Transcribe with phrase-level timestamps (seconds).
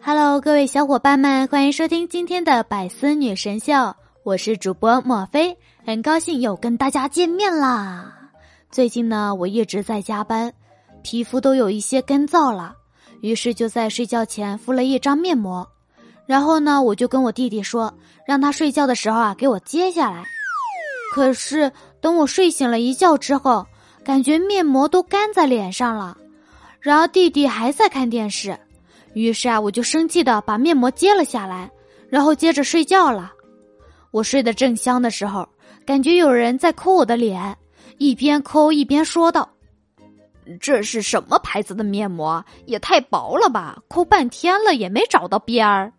[0.00, 8.14] Hello，各位小伙伴们，欢迎收听今天的百思女神秀，我是主播莫菲，很高兴又跟大家见面啦。
[8.70, 10.52] 最近呢，我一直在加班，
[11.02, 12.74] 皮肤都有一些干燥了，
[13.20, 15.68] 于是就在睡觉前敷了一张面膜，
[16.26, 17.92] 然后呢，我就跟我弟弟说，
[18.26, 20.24] 让他睡觉的时候啊，给我揭下来。
[21.12, 21.70] 可是
[22.00, 23.66] 等我睡醒了一觉之后，
[24.04, 26.16] 感觉面膜都干在脸上了，
[26.80, 28.58] 然后弟弟还在看电视。
[29.18, 31.68] 于是啊，我就生气的把面膜揭了下来，
[32.08, 33.32] 然后接着睡觉了。
[34.12, 35.48] 我睡得正香的时候，
[35.84, 37.58] 感觉有人在抠我的脸，
[37.96, 39.50] 一边抠一边说道
[40.60, 42.44] ：“这是什么牌子的面膜？
[42.64, 43.82] 也太薄了吧！
[43.88, 45.92] 抠半天了也没找到边儿。”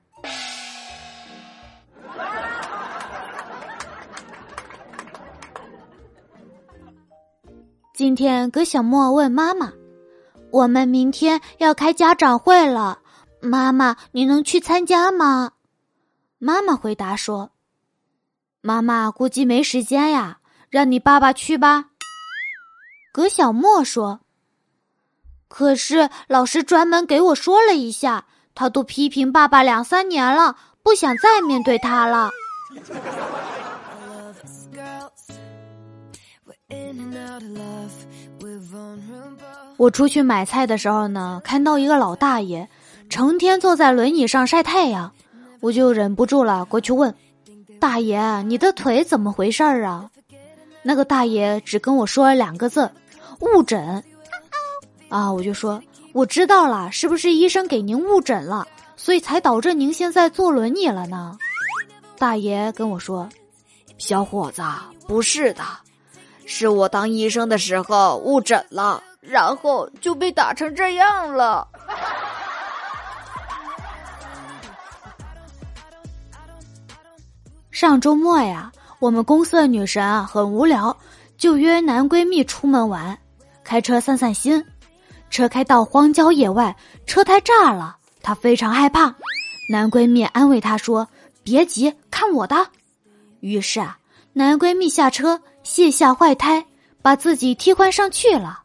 [7.94, 9.74] 今天葛小莫问妈妈
[10.54, 13.00] ：“我们明天要开家长会了。”
[13.42, 15.54] 妈妈，你能去参加吗？
[16.38, 17.52] 妈妈回答说
[18.62, 21.86] ：“妈妈估计没时间呀，让你爸爸去吧。”
[23.12, 24.22] 葛小莫说
[25.48, 32.30] ：“可是老师专门给我说了一下，他都批评爸爸两三年了，不想再面对他了。”
[39.78, 42.70] 我出去买菜的时候呢，看到一个老大爷。
[43.10, 45.12] 成天坐在轮椅上晒太阳，
[45.60, 47.14] 我就忍不住了，过去问
[47.82, 50.10] ：“大爷，你的腿怎么回事儿啊？”
[50.84, 52.90] 那个大爷只跟我说了两个字
[53.42, 54.02] ：“误诊。”
[55.10, 55.82] 啊，我就说
[56.14, 61.36] ：“我知道了，是不是医生给您误诊了，所以才导致您现在坐轮椅了呢？”
[62.18, 63.28] 大爷跟我说
[63.98, 64.62] ：“小伙子，
[65.08, 65.64] 不是的，
[66.46, 71.68] 是我当医生的时候误诊了，然后就被打成这样了。”
[77.80, 78.70] 上周末呀，
[79.00, 80.98] 我们公司的女神啊很无聊，
[81.38, 83.18] 就约男闺蜜出门玩，
[83.64, 84.62] 开车散散心。
[85.30, 86.76] 车开到荒郊野外，
[87.08, 89.16] 车胎炸了，她非常害怕。
[89.70, 91.08] 男闺蜜安慰她说
[91.42, 92.68] ：“别急，看我的。”
[93.40, 93.98] 于是啊，
[94.34, 96.66] 男闺蜜下车卸下坏胎，
[97.02, 98.62] 把自己替换上去了。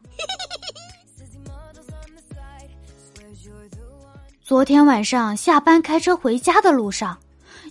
[4.43, 7.17] 昨天晚上下班开车回家的路上。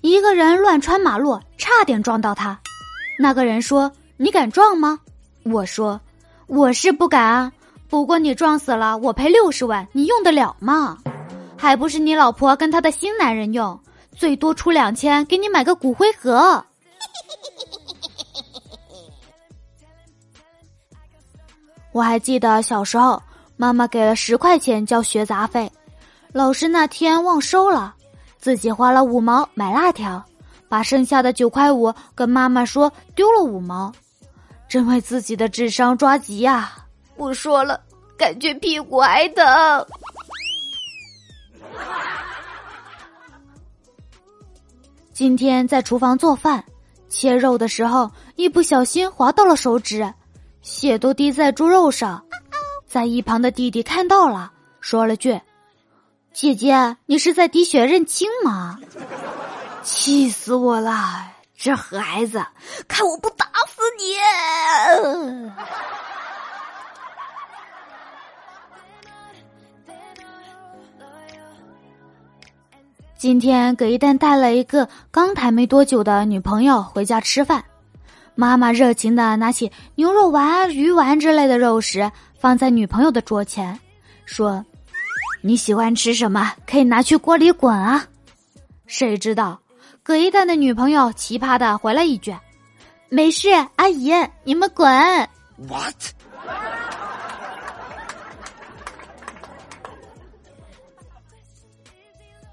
[0.05, 2.61] 一个人乱穿马路，差点撞到他。
[3.19, 5.01] 那个人说：“你敢撞吗？”
[5.51, 5.99] 我说
[6.47, 7.51] ：“我是不敢啊。
[7.89, 10.99] 不过你撞死了，我赔六十万，你用得了吗？
[11.57, 13.81] 还不是你老婆跟她的新男人用，
[14.15, 16.63] 最多出两千，给你买个骨灰盒。
[21.93, 23.23] ”我还记得小时候，
[23.57, 25.73] 妈妈给了十块钱交学杂费，
[26.31, 27.94] 老师那天忘收了。
[28.45, 30.23] 自己花了五毛买辣条，
[30.69, 33.91] 把剩下的九块五跟妈妈说丢了五毛，
[34.69, 36.71] 真为自己的智商抓急呀！
[37.17, 37.81] 不说了，
[38.19, 39.43] 感觉屁股还疼。
[45.15, 46.63] 今天在厨房做饭，
[47.09, 50.13] 切肉的时候一不小心划到了手指，
[50.61, 52.23] 血都滴在猪肉上，
[52.87, 55.41] 在一旁的弟弟看到了，说了句。
[56.35, 58.77] 姐姐，你是在滴血认亲吗？
[59.85, 61.31] 气死我了！
[61.57, 62.45] 这孩子，
[62.89, 64.17] 看我不打死你！
[73.17, 77.65] 今天葛一蛋带了一个刚谈没多久的女朋友回家吃饭，
[78.35, 83.79] 妈妈热情的拿起牛肉丸、鱼丸之类的肉食放在女朋友的桌前，
[84.27, 84.65] 说。
[85.47, 86.55] 你喜欢吃什么？
[86.67, 88.03] 可以拿去锅里滚啊！
[88.87, 89.61] 谁知道，
[90.03, 92.35] 葛一蛋的女朋友奇葩的回了一句
[93.11, 94.11] ：“没事，阿姨，
[94.43, 94.89] 你们滚。”
[95.69, 95.95] What？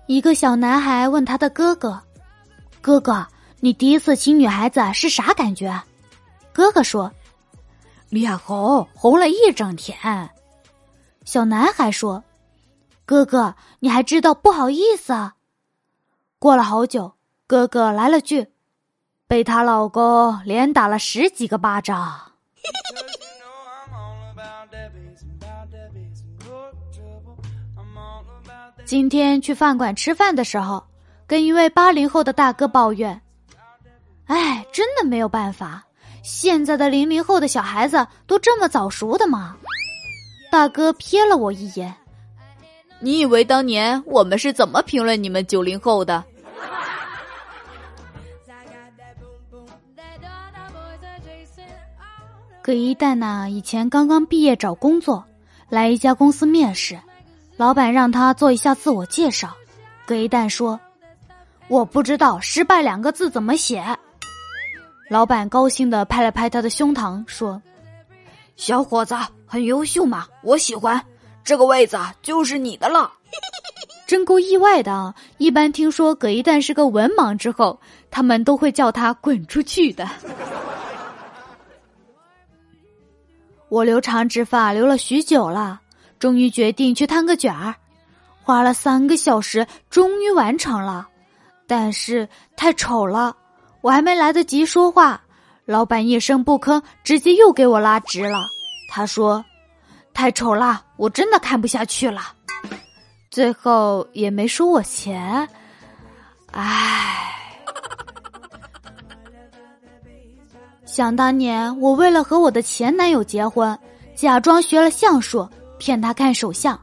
[0.08, 1.98] 一个小男孩问他的哥哥
[2.82, 3.26] ：“哥哥，
[3.62, 5.82] 你第一次亲女孩子是啥感觉？”
[6.52, 7.10] 哥哥说
[8.12, 9.98] ：“脸红，红了一整天。”
[11.24, 12.22] 小男孩说。
[13.12, 15.36] 哥哥，你还知道不好意思啊？
[16.40, 17.16] 过了好久，
[17.46, 18.48] 哥哥来了句
[19.28, 22.32] ：“被她老公连打了十几个巴掌。”
[28.86, 30.82] 今天去饭馆吃饭的时候，
[31.28, 33.22] 跟一位八零后的大哥抱怨
[34.28, 35.84] ：“哎，真的没有办法，
[36.24, 39.58] 现在的零零后的小孩子都这么早熟的吗？”
[40.50, 41.94] 大哥瞥了我一眼。
[43.02, 46.24] 你以为当年我们是怎么评论你们九零后的？
[52.62, 53.48] 葛一蛋呢？
[53.50, 55.26] 以前刚刚毕业找工作，
[55.68, 57.00] 来一家公司面试，
[57.58, 59.52] 老板让他做一下自我介绍。
[60.06, 60.80] 葛一蛋说
[61.68, 63.84] ：“我不知道‘失败’两个字怎么写。”
[65.10, 67.60] 老板高兴的拍了拍他的胸膛，说
[68.56, 69.16] ：“小伙子
[69.48, 71.04] 很优秀嘛，我喜欢，
[71.44, 73.12] 这个位子就是你的了。
[74.08, 75.16] ”真够意外的啊！
[75.38, 77.80] 一般听说葛一蛋是个文盲之后，
[78.10, 80.06] 他们都会叫他滚出去的。
[83.70, 85.80] 我留长直发留了许久了，
[86.20, 87.74] 终于决定去烫个卷儿，
[88.44, 91.08] 花了三个小时，终于完成了。
[91.66, 92.28] 但是
[92.58, 93.34] 太丑了，
[93.80, 95.22] 我还没来得及说话，
[95.64, 98.44] 老板一声不吭，直接又给我拉直了。
[98.90, 99.42] 他说
[100.14, 102.22] ：“太丑了，我真的看不下去了。”
[103.32, 105.48] 最后也没收我钱，
[106.52, 107.18] 唉。
[110.86, 113.76] 想当年，我为了和我的前男友结婚，
[114.14, 115.50] 假装学了相术，
[115.80, 116.80] 骗他看手相，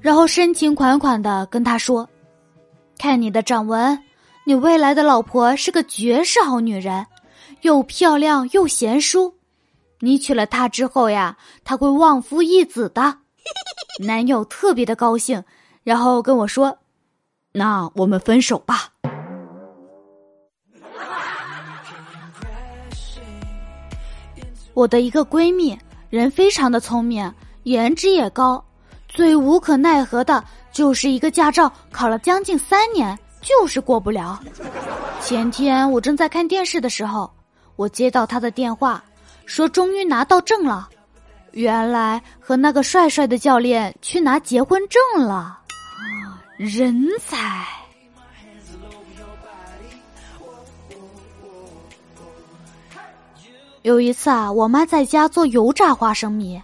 [0.00, 2.08] 然后深情款款的跟他说
[2.96, 3.98] ：“看你的掌纹，
[4.46, 7.04] 你未来的老婆是个绝世好女人，
[7.62, 9.34] 又漂亮又贤淑。
[10.00, 13.18] 你娶了她之后呀，她会旺夫益子的。”
[14.00, 15.42] 男友特别的高兴，
[15.82, 16.78] 然后跟我说
[17.52, 18.92] ：“那我们分手吧。”
[24.74, 25.76] 我的一个闺蜜，
[26.08, 27.34] 人非常的聪明，
[27.64, 28.64] 颜值也高，
[29.08, 34.40] 最无可奈何的就是一个驾照考了将近三年，就是过不了。
[35.20, 37.28] 前天我正在看电视的时候，
[37.74, 39.02] 我接到她的电话，
[39.46, 40.88] 说终于拿到证了，
[41.58, 45.58] 原来和那个帅帅的教练去拿结婚证了，
[46.56, 47.66] 人才。
[53.82, 56.62] 有一次啊，我妈在家做油炸花生米，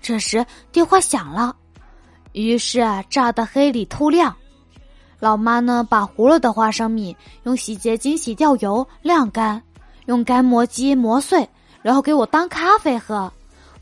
[0.00, 1.54] 这时电话响了，
[2.32, 4.34] 于是啊，炸的黑里透亮。
[5.20, 9.62] 老妈呢，把糊了的花生米用洗洁精洗掉油，晾干，
[10.06, 11.48] 用干磨机磨碎，
[11.80, 13.32] 然后给我当咖啡喝。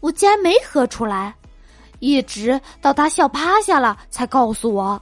[0.00, 1.34] 我竟然没喝出来，
[1.98, 5.00] 一直到他笑趴下了才告诉我。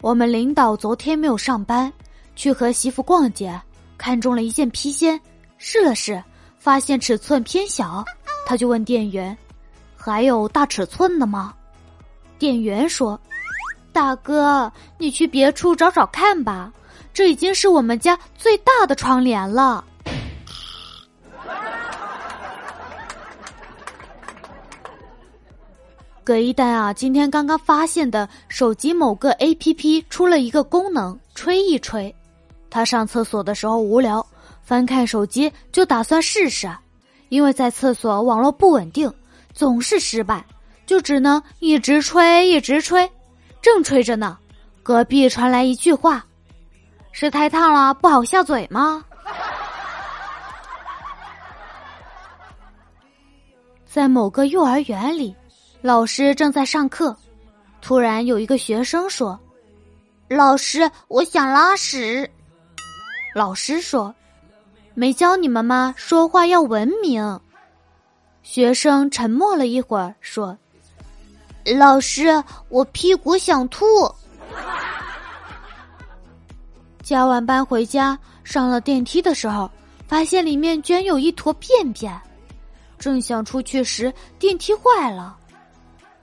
[0.00, 1.92] 我们领导昨天没有上班，
[2.36, 3.60] 去和媳妇逛街。
[3.98, 5.18] 看中了一件披肩，
[5.56, 6.22] 试了试，
[6.58, 8.04] 发现尺寸偏小，
[8.44, 9.36] 他就问店员
[9.96, 11.54] ：“还有大尺寸的吗？”
[12.38, 13.18] 店员说
[13.94, 16.70] ：“大哥，你去别处找找看吧，
[17.14, 19.82] 这已经是我们家最大的窗帘了。”
[26.26, 32.12] 葛一丹啊，今天刚刚发现的手机某个 A P P 出了一个功能，吹一吹。
[32.68, 34.26] 他上厕所的时候无聊，
[34.60, 36.68] 翻看手机就打算试试，
[37.28, 39.08] 因为在厕所网络不稳定，
[39.54, 40.44] 总是失败，
[40.84, 43.08] 就只能一直吹一直吹。
[43.62, 44.36] 正吹着呢，
[44.82, 46.26] 隔壁传来一句话
[47.12, 49.04] ：“是太烫了，不好下嘴吗？”
[53.86, 55.32] 在某个幼儿园里，
[55.86, 57.16] 老师正在上课，
[57.80, 59.38] 突然有一个学生说
[60.28, 62.28] ：“老师，我想拉屎。”
[63.36, 64.12] 老师说
[64.94, 65.94] ：“没教你们吗？
[65.96, 67.40] 说话要文明。”
[68.42, 70.58] 学生沉默了一会儿，说
[71.78, 73.86] ：“老师，我屁股想吐。”
[77.00, 79.70] 加完班回家，上了电梯的时候，
[80.08, 82.12] 发现里面居然有一坨便便。
[82.98, 85.38] 正想出去时，电梯坏了。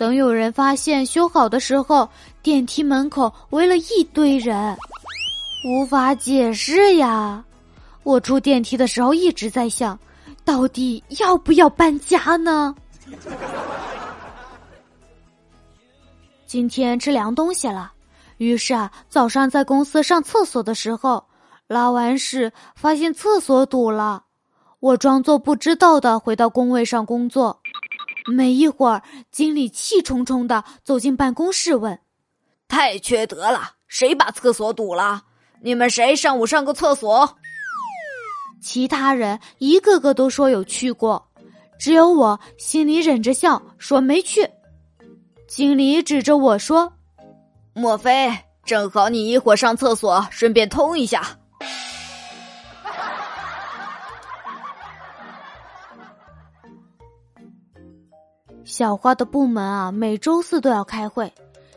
[0.03, 2.10] 等有人发现修好的时候，
[2.41, 4.75] 电梯门口围了一堆人。
[5.65, 7.41] 无法解释呀！
[8.03, 9.98] 我出电梯的时候一直在想，
[10.43, 12.75] 到底要不要搬家呢？
[16.45, 17.93] 今天吃凉东西了，
[18.39, 21.24] 于是啊，早上在公司上厕所的时候，
[21.65, 24.25] 拉完屎发现厕所堵了，
[24.81, 27.62] 我装作不知道的回到工位上工作。
[28.25, 32.00] 没一会儿，经理气冲冲的走进办公室问
[32.68, 35.24] ：“太缺德了，谁把厕所堵了？”
[35.62, 37.38] 你们谁上午上过厕所？
[38.62, 41.30] 其他人一个个都说有去过，
[41.77, 44.50] 只有我心里忍着笑说没去。
[45.48, 46.94] 经理指着我说
[47.75, 48.32] ：“莫非
[48.65, 51.39] 正好你一会儿上厕所，顺便通一下？”
[58.74, 61.32] 小花的部门啊，每周四都要开会。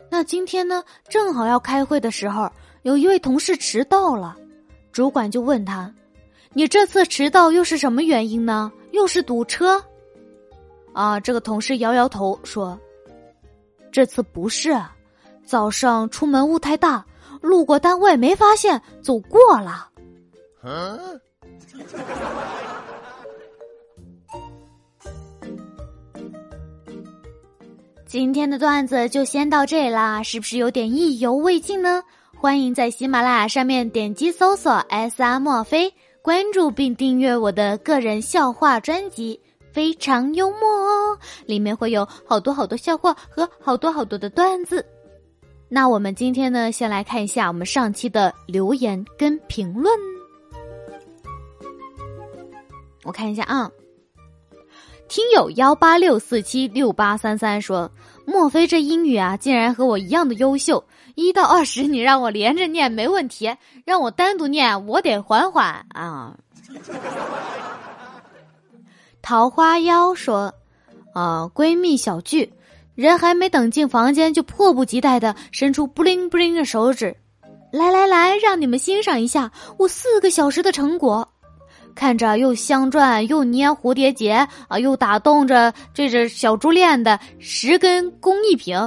[0.09, 2.51] 那今天呢，正好要开会的时候，
[2.81, 4.35] 有一位同事迟到了，
[4.91, 5.93] 主管就问他
[6.53, 8.71] ：“你这次迟到又是什么原因呢？
[8.93, 9.79] 又是堵车？”
[10.91, 12.75] 啊，这个同事摇摇头说
[13.93, 14.75] ：“这次不是，
[15.45, 17.05] 早上出门雾太大，
[17.41, 19.87] 路过单位没发现，走过了。”
[28.07, 32.01] 今天的段子就先到这里啦，是不是有点意犹未尽呢？
[32.37, 39.37] 欢迎在喜马拉雅上面点击搜索 “S R 莫非”，关注并订阅我的个人笑话专辑，
[39.73, 44.85] 非常幽默哦，里面会有好多好多笑话和好多好多的段子。
[45.67, 49.93] 那我们今天呢，先来看一下我们上期的留言跟评论。
[53.03, 53.69] 我看一下啊。
[55.09, 57.89] 听友幺八六四七六八三三说
[58.27, 60.83] ：“莫非这英语啊，竟然和我一样的优秀？
[61.15, 66.35] 一到二十你让我连着念没问题，让我单独念我得缓缓啊。”
[69.21, 70.53] 桃花妖说
[71.15, 72.51] ：“啊，闺蜜小聚，
[72.93, 77.15] 人还没等进房间，就迫不及待的伸出布灵布灵的手指，
[77.71, 81.29] 来来来，让你们欣赏一下我四个小时的成果。”
[81.97, 88.77] 看着又镶钻又粘蝴蝶结啊，又打动着这只小珠链的十根工艺品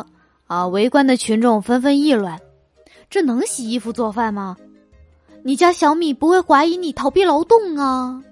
[0.46, 2.38] 啊，围观的群众纷纷议论：
[3.10, 4.56] 这能洗衣服做饭吗？
[5.42, 8.22] 你家小米不会怀疑你逃避劳动啊？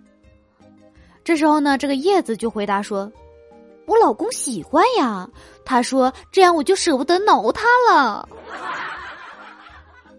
[1.25, 3.11] 这时候呢，这个叶子就回答说
[3.85, 5.29] ：“我老公喜欢呀，
[5.65, 8.29] 他说这样我就舍不得挠他了。”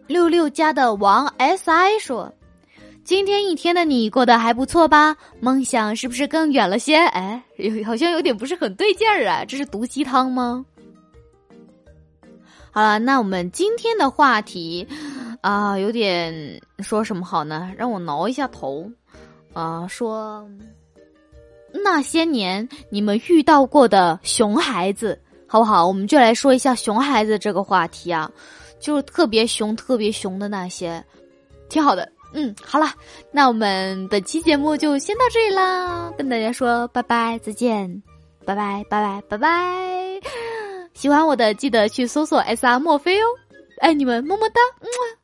[0.06, 2.30] 六六家的王 si 说。
[3.04, 5.18] 今天一天的你过得还不错吧？
[5.40, 6.96] 梦想是不是更远了些？
[6.96, 9.44] 哎，有好像有点不是很对劲儿啊！
[9.44, 10.64] 这是毒鸡汤吗？
[12.72, 14.88] 好了，那我们今天的话题
[15.42, 17.72] 啊，有点说什么好呢？
[17.76, 18.88] 让我挠一下头
[19.54, 20.48] 啊，说
[21.74, 25.88] 那些年你们遇到过的熊孩子，好不好？
[25.88, 28.32] 我们就来说一下熊孩子这个话题啊，
[28.80, 31.04] 就是特别熊、特别熊的那些，
[31.70, 32.08] 挺好的。
[32.34, 32.88] 嗯，好了，
[33.32, 38.04] 那我们本期节目就先到这里啦，跟大家说拜拜，再见，
[38.46, 40.20] 拜拜，拜拜，拜拜。
[40.94, 43.26] 喜欢我的记得去搜索 S R 墨菲哦，
[43.80, 45.19] 爱你们，么么哒，么。